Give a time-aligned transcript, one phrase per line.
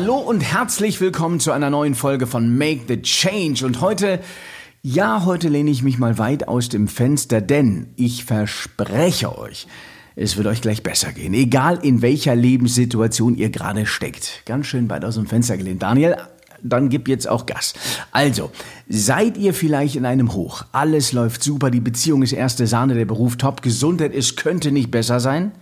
[0.00, 3.66] Hallo und herzlich willkommen zu einer neuen Folge von Make the Change.
[3.66, 4.20] Und heute,
[4.80, 9.66] ja, heute lehne ich mich mal weit aus dem Fenster, denn ich verspreche euch,
[10.16, 14.40] es wird euch gleich besser gehen, egal in welcher Lebenssituation ihr gerade steckt.
[14.46, 15.82] Ganz schön weit aus dem Fenster gelehnt.
[15.82, 16.16] Daniel,
[16.62, 17.74] dann gib jetzt auch Gas.
[18.10, 18.50] Also,
[18.88, 20.64] seid ihr vielleicht in einem Hoch?
[20.72, 24.90] Alles läuft super, die Beziehung ist erste Sahne, der Beruf top, Gesundheit ist, könnte nicht
[24.90, 25.52] besser sein?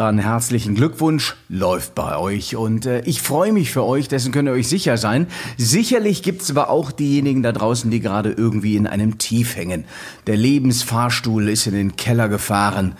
[0.00, 4.48] Dann herzlichen Glückwunsch, läuft bei euch und äh, ich freue mich für euch, dessen könnt
[4.48, 5.26] ihr euch sicher sein.
[5.58, 9.84] Sicherlich gibt's aber auch diejenigen da draußen, die gerade irgendwie in einem Tief hängen.
[10.26, 12.94] Der Lebensfahrstuhl ist in den Keller gefahren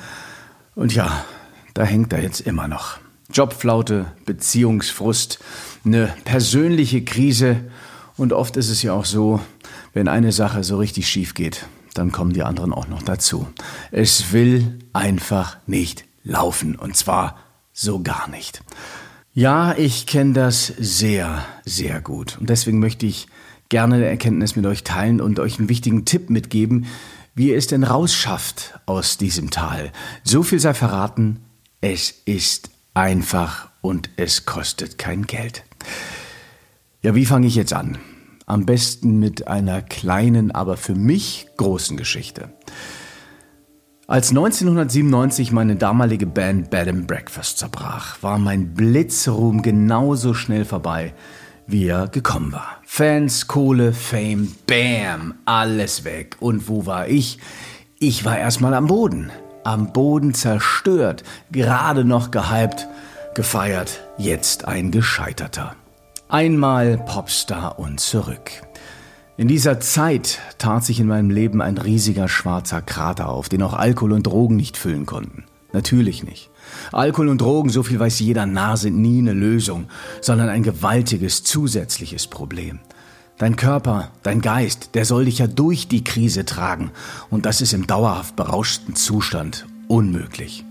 [0.75, 1.25] und ja,
[1.73, 2.99] da hängt er jetzt immer noch.
[3.33, 5.39] Jobflaute, Beziehungsfrust,
[5.87, 7.63] eine persönliche Krise
[8.19, 9.41] und oft ist es ja auch so,
[9.95, 11.65] wenn eine Sache so richtig schief geht,
[11.95, 13.49] dann kommen die anderen auch noch dazu.
[13.91, 17.39] Es will einfach nicht laufen und zwar
[17.73, 18.63] so gar nicht.
[19.33, 23.29] Ja, ich kenne das sehr, sehr gut und deswegen möchte ich
[23.69, 26.87] gerne eine Erkenntnis mit euch teilen und euch einen wichtigen Tipp mitgeben,
[27.35, 29.93] wie ihr es denn rausschafft aus diesem Tal.
[30.25, 31.41] So viel sei verraten,
[31.81, 35.63] es ist einfach und es kostet kein Geld.
[37.03, 37.99] Ja, wie fange ich jetzt an?
[38.47, 42.53] Am besten mit einer kleinen, aber für mich großen Geschichte.
[44.11, 51.15] Als 1997 meine damalige Band Bed and Breakfast zerbrach, war mein Blitzruhm genauso schnell vorbei,
[51.69, 52.79] wie er gekommen war.
[52.85, 56.37] Fans, Kohle, Fame, Bam, alles weg.
[56.41, 57.39] Und wo war ich?
[58.01, 59.31] Ich war erstmal am Boden.
[59.63, 61.23] Am Boden zerstört,
[61.53, 62.89] gerade noch gehypt,
[63.37, 65.77] gefeiert, jetzt ein Gescheiterter.
[66.29, 68.51] Einmal Popstar und zurück.
[69.41, 73.73] In dieser Zeit tat sich in meinem Leben ein riesiger schwarzer Krater auf, den auch
[73.73, 75.45] Alkohol und Drogen nicht füllen konnten.
[75.73, 76.51] Natürlich nicht.
[76.93, 79.87] Alkohol und Drogen, so viel weiß jeder Narr, sind nie eine Lösung,
[80.21, 82.81] sondern ein gewaltiges zusätzliches Problem.
[83.39, 86.91] Dein Körper, dein Geist, der soll dich ja durch die Krise tragen,
[87.31, 90.67] und das ist im dauerhaft berauschten Zustand unmöglich.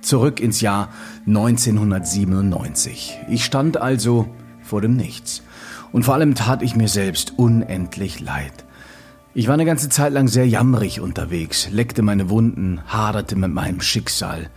[0.00, 0.90] Zurück ins Jahr
[1.26, 3.18] 1997.
[3.28, 4.28] Ich stand also
[4.62, 5.42] vor dem Nichts.
[5.92, 8.64] Und vor allem tat ich mir selbst unendlich leid.
[9.34, 13.80] Ich war eine ganze Zeit lang sehr jammerig unterwegs, leckte meine Wunden, haderte mit meinem
[13.80, 14.50] Schicksal.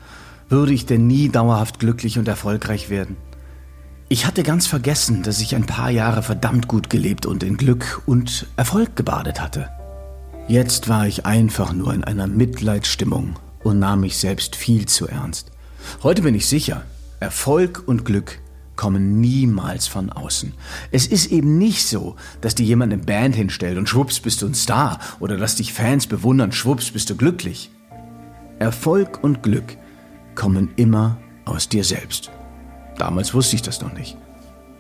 [0.50, 3.18] Würde ich denn nie dauerhaft glücklich und erfolgreich werden?
[4.08, 8.02] Ich hatte ganz vergessen, dass ich ein paar Jahre verdammt gut gelebt und in Glück
[8.06, 9.70] und Erfolg gebadet hatte.
[10.48, 15.52] Jetzt war ich einfach nur in einer Mitleidsstimmung und nahm mich selbst viel zu ernst.
[16.04, 16.84] Heute bin ich sicher,
[17.20, 18.40] Erfolg und Glück
[18.76, 20.54] kommen niemals von außen.
[20.92, 24.48] Es ist eben nicht so, dass dir jemand eine Band hinstellt und schwupps bist du
[24.48, 27.70] ein Star oder dass dich Fans bewundern, schwupps bist du glücklich.
[28.60, 29.78] Erfolg und Glück
[30.36, 32.32] kommen immer aus dir selbst.
[32.98, 34.18] Damals wusste ich das noch nicht.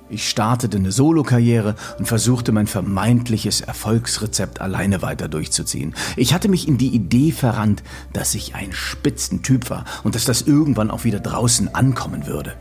[0.08, 5.96] Ich startete eine Solokarriere und versuchte mein vermeintliches Erfolgsrezept alleine weiter durchzuziehen.
[6.16, 7.82] Ich hatte mich in die Idee verrannt,
[8.14, 12.54] dass ich ein Spitzentyp war und dass das irgendwann auch wieder draußen ankommen würde.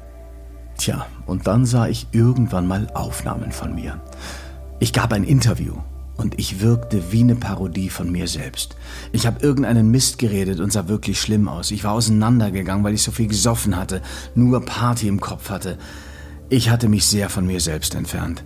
[0.79, 4.01] Tja, und dann sah ich irgendwann mal Aufnahmen von mir.
[4.81, 5.75] Ich gab ein Interview
[6.17, 8.77] und ich wirkte wie eine Parodie von mir selbst.
[9.13, 11.71] Ich habe irgendeinen Mist geredet und sah wirklich schlimm aus.
[11.71, 14.03] Ich war auseinandergegangen, weil ich so viel gesoffen hatte,
[14.35, 15.79] nur Party im Kopf hatte.
[16.51, 18.45] Ich hatte mich sehr von mir selbst entfernt.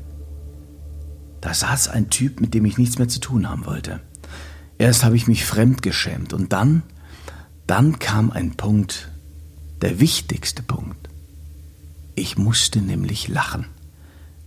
[1.41, 4.01] Da saß ein Typ, mit dem ich nichts mehr zu tun haben wollte.
[4.79, 6.83] Erst habe ich mich fremd geschämt und dann,
[7.67, 9.11] dann kam ein Punkt,
[9.83, 11.09] der wichtigste Punkt.
[12.19, 13.67] Ich musste nämlich lachen.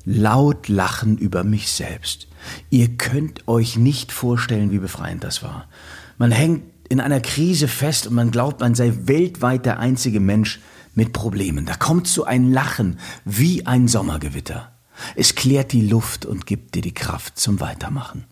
[0.03, 2.27] Laut lachen über mich selbst.
[2.69, 5.69] Ihr könnt euch nicht vorstellen, wie befreiend das war.
[6.17, 10.59] Man hängt in einer Krise fest und man glaubt, man sei weltweit der einzige Mensch
[10.95, 11.65] mit Problemen.
[11.65, 14.73] Da kommt so ein Lachen wie ein Sommergewitter.
[15.15, 18.25] Es klärt die Luft und gibt dir die Kraft zum Weitermachen.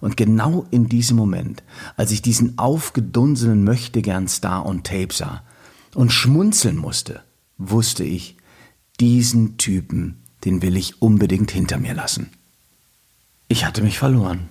[0.00, 1.62] Und genau in diesem Moment,
[1.98, 5.42] als ich diesen aufgedunsenen Möchtegern Star on Tape sah
[5.94, 7.20] und schmunzeln musste,
[7.58, 8.38] wusste ich,
[9.02, 12.30] diesen Typen, den will ich unbedingt hinter mir lassen.
[13.48, 14.48] Ich hatte mich verloren.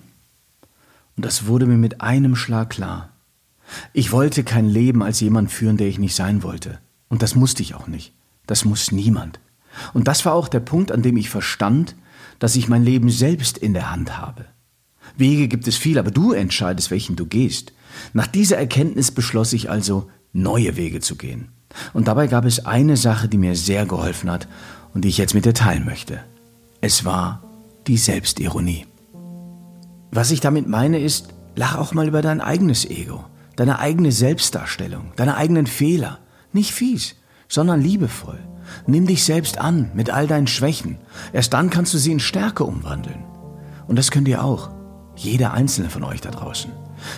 [1.16, 3.14] Und das wurde mir mit einem Schlag klar.
[3.94, 6.80] Ich wollte kein Leben als jemand führen, der ich nicht sein wollte.
[7.08, 8.12] Und das musste ich auch nicht.
[8.46, 9.40] Das muss niemand.
[9.94, 11.96] Und das war auch der Punkt, an dem ich verstand,
[12.38, 14.48] dass ich mein Leben selbst in der Hand habe.
[15.16, 17.72] Wege gibt es viel, aber du entscheidest, welchen du gehst.
[18.12, 21.48] Nach dieser Erkenntnis beschloss ich also, neue Wege zu gehen.
[21.94, 24.48] Und dabei gab es eine Sache, die mir sehr geholfen hat
[24.94, 26.20] und die ich jetzt mit dir teilen möchte.
[26.82, 27.44] Es war
[27.88, 28.86] die Selbstironie.
[30.12, 33.24] Was ich damit meine ist, lach auch mal über dein eigenes Ego,
[33.56, 36.20] deine eigene Selbstdarstellung, deine eigenen Fehler.
[36.54, 37.16] Nicht fies,
[37.48, 38.40] sondern liebevoll.
[38.88, 40.98] Nimm dich selbst an mit all deinen Schwächen.
[41.34, 43.24] Erst dann kannst du sie in Stärke umwandeln.
[43.88, 44.70] Und das könnt ihr auch.
[45.16, 46.72] Jeder einzelne von euch da draußen.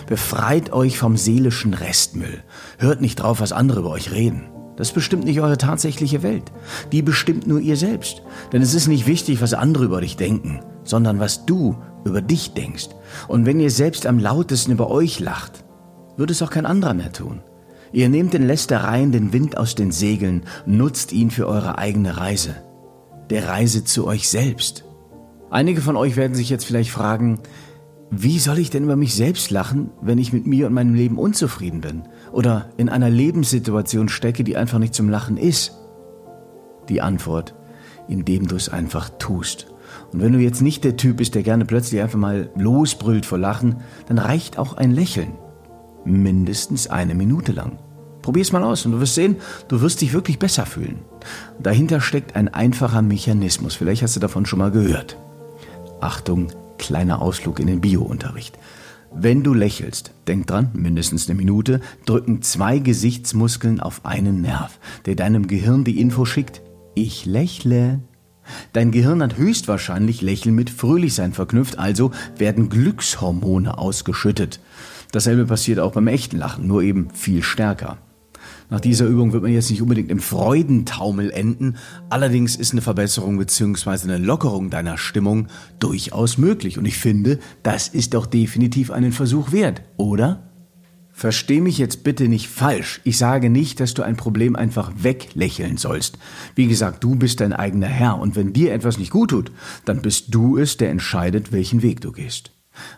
[0.06, 2.42] Befreit euch vom seelischen Restmüll.
[2.78, 4.48] Hört nicht drauf, was andere über euch reden.
[4.76, 6.50] Das bestimmt nicht eure tatsächliche Welt.
[6.92, 8.22] Die bestimmt nur ihr selbst.
[8.52, 12.54] Denn es ist nicht wichtig, was andere über dich denken, sondern was du über dich
[12.54, 12.88] denkst.
[13.28, 15.64] Und wenn ihr selbst am lautesten über euch lacht,
[16.16, 17.40] wird es auch kein anderer mehr tun.
[17.92, 22.56] Ihr nehmt den Lästereien den Wind aus den Segeln, nutzt ihn für eure eigene Reise.
[23.30, 24.84] Der Reise zu euch selbst.
[25.50, 27.38] Einige von euch werden sich jetzt vielleicht fragen,
[28.22, 31.18] wie soll ich denn über mich selbst lachen, wenn ich mit mir und meinem Leben
[31.18, 32.02] unzufrieden bin
[32.32, 35.72] oder in einer Lebenssituation stecke, die einfach nicht zum Lachen ist?
[36.88, 37.54] Die Antwort,
[38.08, 39.68] indem du es einfach tust.
[40.12, 43.38] Und wenn du jetzt nicht der Typ bist, der gerne plötzlich einfach mal losbrüllt vor
[43.38, 43.76] Lachen,
[44.06, 45.32] dann reicht auch ein Lächeln.
[46.04, 47.78] Mindestens eine Minute lang.
[48.22, 49.36] Probier's mal aus und du wirst sehen,
[49.68, 51.00] du wirst dich wirklich besser fühlen.
[51.62, 53.74] Dahinter steckt ein einfacher Mechanismus.
[53.74, 55.18] Vielleicht hast du davon schon mal gehört.
[56.00, 56.48] Achtung,
[56.78, 58.58] kleiner Ausflug in den Biounterricht.
[59.16, 65.14] Wenn du lächelst, denk dran, mindestens eine Minute, drücken zwei Gesichtsmuskeln auf einen Nerv, der
[65.14, 66.62] deinem Gehirn die Info schickt,
[66.94, 68.00] ich lächle.
[68.72, 74.60] Dein Gehirn hat höchstwahrscheinlich Lächeln mit Fröhlichsein verknüpft, also werden Glückshormone ausgeschüttet.
[75.12, 77.98] Dasselbe passiert auch beim echten Lachen, nur eben viel stärker.
[78.74, 81.76] Nach dieser Übung wird man jetzt nicht unbedingt im Freudentaumel enden,
[82.10, 84.02] allerdings ist eine Verbesserung bzw.
[84.02, 85.46] eine Lockerung deiner Stimmung
[85.78, 90.50] durchaus möglich und ich finde, das ist doch definitiv einen Versuch wert, oder?
[91.12, 93.00] Versteh mich jetzt bitte nicht falsch.
[93.04, 96.18] Ich sage nicht, dass du ein Problem einfach weglächeln sollst.
[96.56, 99.52] Wie gesagt, du bist dein eigener Herr und wenn dir etwas nicht gut tut,
[99.84, 102.50] dann bist du es, der entscheidet, welchen Weg du gehst.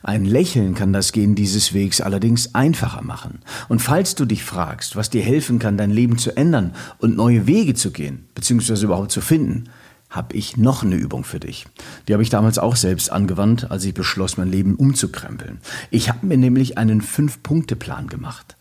[0.02, 3.40] Ein Lächeln kann das Gehen dieses Wegs allerdings einfacher machen.
[3.68, 7.46] Und falls du dich fragst, was dir helfen kann, dein Leben zu ändern und neue
[7.46, 9.64] Wege zu gehen, beziehungsweise überhaupt zu finden,
[10.08, 11.66] habe ich noch eine Übung für dich.
[12.06, 15.60] Die habe ich damals auch selbst angewandt, als ich beschloss, mein Leben umzukrempeln.
[15.90, 18.56] Ich habe mir nämlich einen Fünf-Punkte-Plan gemacht.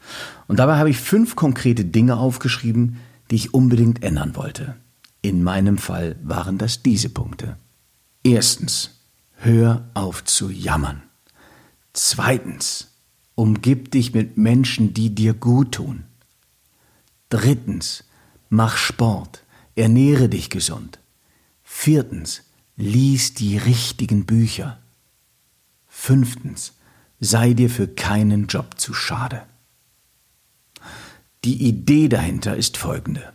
[0.47, 2.97] Und dabei habe ich fünf konkrete Dinge aufgeschrieben,
[3.31, 4.75] die ich unbedingt ändern wollte.
[5.21, 7.57] In meinem Fall waren das diese Punkte.
[8.23, 8.91] Erstens,
[9.37, 11.04] hör auf zu jammern.
[11.97, 12.89] Zweitens,
[13.35, 16.03] umgib dich mit Menschen, die dir gut tun.
[17.29, 18.03] Drittens,
[18.49, 19.43] mach Sport,
[19.75, 20.99] ernähre dich gesund.
[21.63, 22.43] Viertens,
[22.75, 24.77] lies die richtigen Bücher.
[25.87, 26.73] Fünftens,
[27.21, 29.43] sei dir für keinen Job zu schade.
[31.45, 33.31] Die Idee dahinter ist folgende.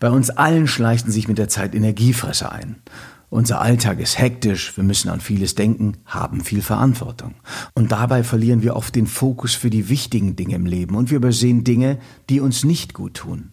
[0.00, 2.82] Bei uns allen schleichen sich mit der Zeit Energiefresser ein.
[3.28, 7.34] Unser Alltag ist hektisch, wir müssen an vieles denken, haben viel Verantwortung.
[7.74, 11.16] Und dabei verlieren wir oft den Fokus für die wichtigen Dinge im Leben und wir
[11.16, 11.98] übersehen Dinge,
[12.30, 13.52] die uns nicht gut tun.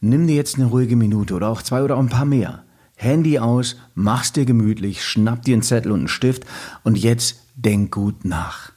[0.00, 2.64] Nimm dir jetzt eine ruhige Minute oder auch zwei oder auch ein paar mehr.
[2.96, 6.44] Handy aus, mach's dir gemütlich, schnapp dir einen Zettel und einen Stift
[6.82, 8.72] und jetzt denk gut nach.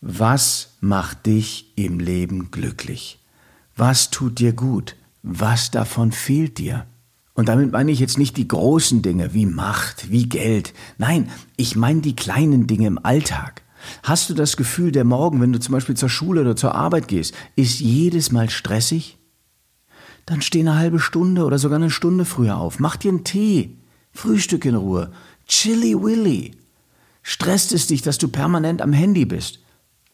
[0.00, 3.20] Was macht dich im Leben glücklich?
[3.76, 4.96] Was tut dir gut?
[5.22, 6.86] Was davon fehlt dir?
[7.34, 10.74] Und damit meine ich jetzt nicht die großen Dinge wie Macht, wie Geld.
[10.98, 13.62] Nein, ich meine die kleinen Dinge im Alltag.
[14.02, 17.08] Hast du das Gefühl, der Morgen, wenn du zum Beispiel zur Schule oder zur Arbeit
[17.08, 19.18] gehst, ist jedes Mal stressig?
[20.26, 22.78] Dann steh eine halbe Stunde oder sogar eine Stunde früher auf.
[22.78, 23.76] Mach dir einen Tee.
[24.12, 25.10] Frühstück in Ruhe.
[25.48, 26.52] Chilly Willy.
[27.22, 29.60] Stresst es dich, dass du permanent am Handy bist?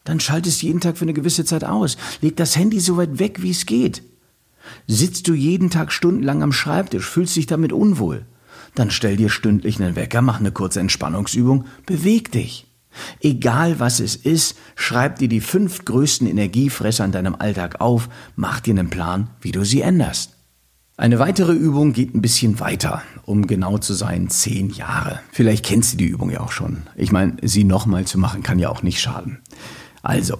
[0.03, 1.97] Dann schalt es jeden Tag für eine gewisse Zeit aus.
[2.21, 4.01] Leg das Handy so weit weg, wie es geht.
[4.87, 8.25] Sitzt du jeden Tag stundenlang am Schreibtisch, fühlst dich damit unwohl?
[8.75, 12.67] Dann stell dir stündlich einen Wecker, mach eine kurze Entspannungsübung, beweg dich.
[13.21, 18.59] Egal was es ist, schreib dir die fünf größten Energiefresser in deinem Alltag auf, mach
[18.59, 20.35] dir einen Plan, wie du sie änderst.
[20.97, 25.19] Eine weitere Übung geht ein bisschen weiter, um genau zu sein, zehn Jahre.
[25.31, 26.83] Vielleicht kennst du die Übung ja auch schon.
[26.95, 29.39] Ich meine, sie nochmal zu machen kann ja auch nicht schaden.
[30.01, 30.37] Also,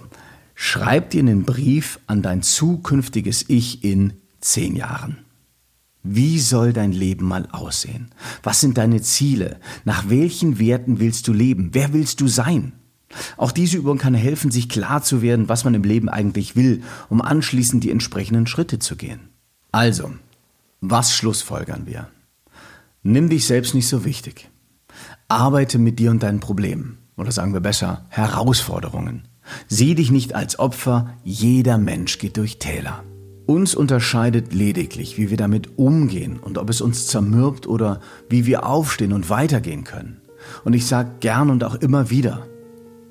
[0.62, 5.18] Schreib dir einen Brief an dein zukünftiges Ich in zehn Jahren.
[6.02, 8.10] Wie soll dein Leben mal aussehen?
[8.42, 9.60] Was sind deine Ziele?
[9.84, 11.70] Nach welchen Werten willst du leben?
[11.72, 12.72] Wer willst du sein?
[13.36, 16.82] Auch diese Übung kann helfen, sich klar zu werden, was man im Leben eigentlich will,
[17.08, 19.20] um anschließend die entsprechenden Schritte zu gehen.
[19.72, 20.10] Also,
[20.80, 22.08] was schlussfolgern wir?
[23.02, 24.48] Nimm dich selbst nicht so wichtig.
[25.28, 26.98] Arbeite mit dir und deinen Problemen.
[27.16, 29.28] Oder sagen wir besser, Herausforderungen.
[29.68, 33.04] Sieh dich nicht als Opfer, jeder Mensch geht durch Täler.
[33.50, 38.64] Uns unterscheidet lediglich, wie wir damit umgehen und ob es uns zermürbt oder wie wir
[38.64, 40.20] aufstehen und weitergehen können.
[40.62, 42.46] Und ich sage gern und auch immer wieder,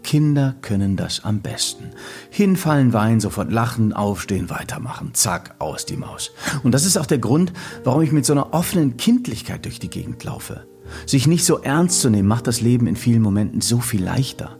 [0.02, 1.90] Kinder können das am besten.
[2.30, 5.10] Hinfallen, weinen, sofort lachen, aufstehen, weitermachen.
[5.12, 6.32] Zack, aus die Maus.
[6.64, 7.52] Und das ist auch der Grund,
[7.84, 10.66] warum ich mit so einer offenen Kindlichkeit durch die Gegend laufe.
[11.06, 14.58] Sich nicht so ernst zu nehmen, macht das Leben in vielen Momenten so viel leichter.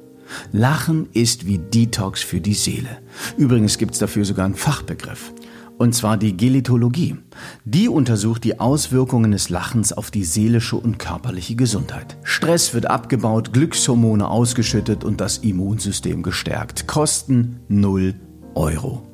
[0.52, 3.00] Lachen ist wie Detox für die Seele.
[3.38, 5.32] Übrigens gibt's dafür sogar einen Fachbegriff
[5.80, 7.16] und zwar die Gelitologie.
[7.64, 12.18] Die untersucht die Auswirkungen des Lachens auf die seelische und körperliche Gesundheit.
[12.24, 16.86] Stress wird abgebaut, Glückshormone ausgeschüttet und das Immunsystem gestärkt.
[16.86, 18.14] Kosten 0
[18.56, 19.08] Euro.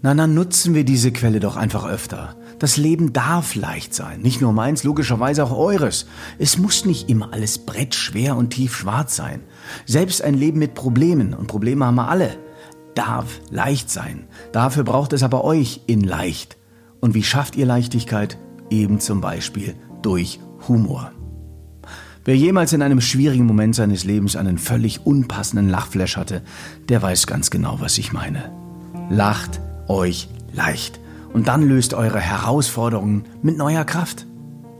[0.00, 2.36] Na, dann nutzen wir diese Quelle doch einfach öfter.
[2.58, 4.22] Das Leben darf leicht sein.
[4.22, 6.06] Nicht nur meins, logischerweise auch eures.
[6.38, 9.40] Es muss nicht immer alles brettschwer und tiefschwarz sein.
[9.84, 12.36] Selbst ein Leben mit Problemen, und Probleme haben wir alle,
[12.94, 14.26] darf leicht sein.
[14.52, 16.56] Dafür braucht es aber euch in leicht.
[17.00, 18.38] Und wie schafft ihr Leichtigkeit?
[18.70, 21.12] Eben zum Beispiel durch Humor.
[22.24, 26.42] Wer jemals in einem schwierigen Moment seines Lebens einen völlig unpassenden Lachflash hatte,
[26.88, 28.52] der weiß ganz genau, was ich meine.
[29.10, 31.00] Lacht euch leicht
[31.32, 34.26] und dann löst eure Herausforderungen mit neuer Kraft.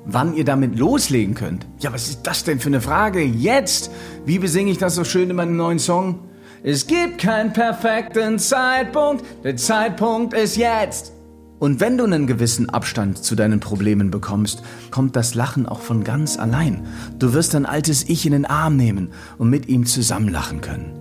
[0.04, 1.66] Wann ihr damit loslegen könnt?
[1.81, 3.23] Ja, was ist das denn für eine Frage?
[3.23, 3.90] Jetzt!
[4.25, 6.21] Wie besinge ich das so schön in meinem neuen Song?
[6.64, 11.12] Es gibt keinen perfekten Zeitpunkt, der Zeitpunkt ist jetzt.
[11.59, 16.04] Und wenn du einen gewissen Abstand zu deinen Problemen bekommst, kommt das Lachen auch von
[16.04, 16.87] ganz allein.
[17.19, 20.92] Du wirst dein altes Ich in den Arm nehmen und mit ihm zusammen lachen können.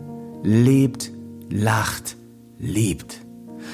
[0.43, 1.11] Lebt,
[1.51, 2.15] lacht,
[2.57, 3.21] liebt.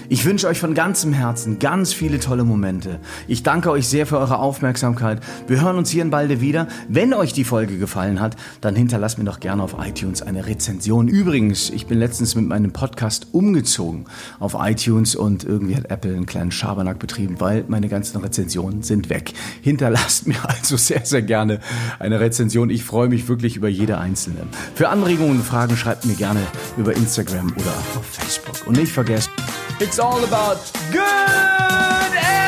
[0.10, 3.00] Ich wünsche euch von ganzem Herzen ganz viele tolle Momente.
[3.28, 5.20] Ich danke euch sehr für eure Aufmerksamkeit.
[5.48, 6.70] Wir hören uns hier in Balde wieder.
[6.88, 11.10] Wenn euch die Folge gefallen hat, dann hinterlasst mir doch gerne auf iTunes eine Rezension.
[11.10, 14.06] Übrigens, ich bin letztens mit meinem Podcast umgezogen
[14.40, 19.10] auf iTunes und irgendwie hat Apple einen kleinen Schabernack betrieben, weil meine ganzen Rezensionen sind
[19.10, 19.34] weg.
[19.62, 21.60] Hinterlasst mir also sehr, sehr gerne
[22.00, 22.70] eine Rezension.
[22.70, 24.48] Ich freue mich wirklich über jede einzelne.
[24.74, 26.40] Für Anregungen und Fragen schreibt mir gerne
[26.78, 28.66] über Instagram oder auf Facebook.
[28.68, 29.30] Und nicht vergesst,
[29.80, 32.47] It's all about good